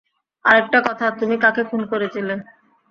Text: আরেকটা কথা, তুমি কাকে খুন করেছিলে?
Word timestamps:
আরেকটা 0.45 0.79
কথা, 0.87 1.05
তুমি 1.19 1.35
কাকে 1.43 1.61
খুন 1.69 1.81
করেছিলে? 1.91 2.33